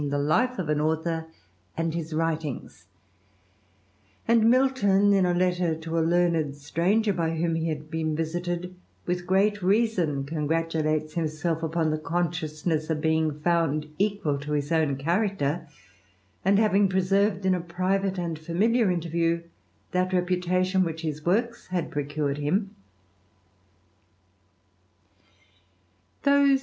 [0.09, 1.27] 25 1 the life of an author
[1.77, 2.87] and his writings;
[4.27, 8.15] and Milton, ter to a learned stranger, by whom he had been
[9.05, 14.95] with great reason congratulates himself upon the usness of being found equal to his own
[14.95, 15.67] character,
[16.43, 19.43] ving preserved in a private and familiar interview,
[19.93, 22.75] mutation which his works had procured him.